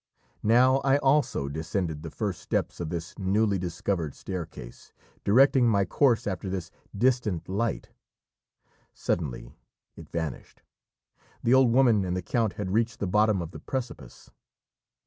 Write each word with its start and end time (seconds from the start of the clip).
Now 0.41 0.77
I 0.77 0.97
also 0.97 1.47
descended 1.47 2.01
the 2.01 2.09
first 2.09 2.41
steps 2.41 2.79
of 2.79 2.89
this 2.89 3.13
newly 3.19 3.59
discovered 3.59 4.15
staircase, 4.15 4.91
directing 5.23 5.69
my 5.69 5.85
course 5.85 6.25
after 6.25 6.49
this 6.49 6.71
distant 6.97 7.47
light; 7.47 7.89
suddenly 8.95 9.53
it 9.95 10.09
vanished. 10.09 10.63
The 11.43 11.53
old 11.53 11.71
woman 11.71 12.03
and 12.03 12.17
the 12.17 12.23
count 12.23 12.53
had 12.53 12.71
reached 12.71 12.97
the 12.99 13.05
bottom 13.05 13.43
of 13.43 13.51
the 13.51 13.59
precipice. 13.59 14.31